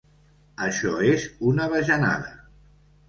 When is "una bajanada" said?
1.51-2.37